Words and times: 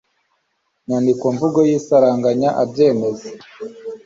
nyandikomvugo 0.87 1.59
y 1.69 1.71
isaranganya 1.79 2.49
abyemeza 2.63 3.27